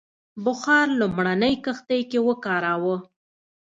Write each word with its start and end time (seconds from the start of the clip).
بخار 0.45 0.87
لومړنۍ 0.99 1.53
کښتۍ 1.65 2.01
کې 2.11 2.19
وکاراوه. 2.27 2.95